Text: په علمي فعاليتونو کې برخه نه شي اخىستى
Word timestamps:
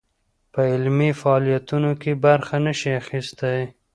په 0.53 0.61
علمي 0.71 1.09
فعاليتونو 1.21 1.91
کې 2.01 2.11
برخه 2.25 2.55
نه 2.65 2.73
شي 2.79 2.91
اخىستى 3.01 3.55